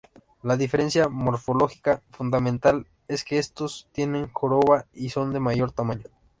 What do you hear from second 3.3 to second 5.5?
estos tienen joroba y son de